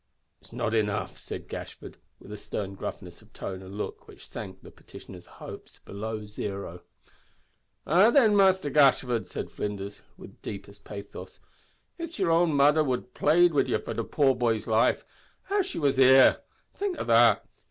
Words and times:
"It's 0.41 0.51
not 0.51 0.73
enough," 0.73 1.19
said 1.19 1.47
Gashford, 1.47 1.97
with 2.17 2.31
a 2.31 2.37
stern 2.39 2.73
gruffness 2.73 3.21
of 3.21 3.31
tone 3.33 3.61
and 3.61 3.77
look 3.77 4.07
which 4.07 4.27
sank 4.27 4.63
the 4.63 4.71
petitioner's 4.71 5.27
hopes 5.27 5.77
below 5.85 6.25
zero. 6.25 6.81
"Ah! 7.85 8.09
then, 8.09 8.35
Muster 8.35 8.71
Gashford," 8.71 9.27
said 9.27 9.51
Flinders, 9.51 10.01
with 10.17 10.31
the 10.41 10.51
deepest 10.53 10.83
pathos, 10.85 11.39
"it's 11.99 12.17
yer 12.17 12.31
own 12.31 12.51
mother 12.51 12.83
would 12.83 13.13
plade 13.13 13.53
wid 13.53 13.67
ye 13.69 13.77
for 13.77 13.93
the 13.93 14.03
poor 14.03 14.33
boy's 14.35 14.65
life, 14.65 15.05
av 15.51 15.63
she 15.67 15.77
was 15.77 15.97
here 15.97 16.41
think 16.73 16.99
o' 16.99 17.03
that. 17.03 17.45